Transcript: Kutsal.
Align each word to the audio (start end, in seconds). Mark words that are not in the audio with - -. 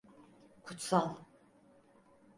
Kutsal. 0.65 1.07